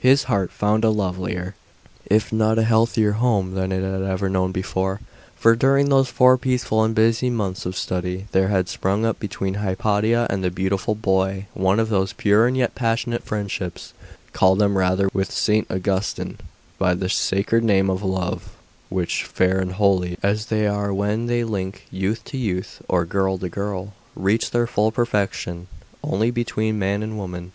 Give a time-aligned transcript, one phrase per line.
[0.00, 1.54] His heart found a lovelier,
[2.06, 4.98] if not a healthier home, than it had ever known before.
[5.36, 9.56] For during those four peaceful and busy months of study there had sprung up between
[9.56, 13.92] Hypatia and the beautiful boy one of those pure and yet passionate friendships
[14.32, 15.70] call them rather, with St.
[15.70, 16.38] Augustine,
[16.78, 18.56] by the sacred name of love
[18.88, 23.36] which, fair and holy as they are when they link youth to youth, or girl
[23.36, 25.66] to girl, reach their full perfection
[26.02, 27.52] only between man and woman.